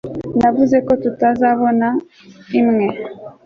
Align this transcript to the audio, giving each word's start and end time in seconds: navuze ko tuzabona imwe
navuze 0.39 0.77
ko 0.85 0.93
tuzabona 1.03 1.87
imwe 2.59 2.87